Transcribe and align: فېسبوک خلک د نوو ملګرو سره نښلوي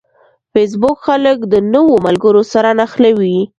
فېسبوک 0.51 0.97
خلک 1.07 1.37
د 1.53 1.53
نوو 1.73 1.93
ملګرو 2.05 2.43
سره 2.53 2.69
نښلوي 2.79 3.37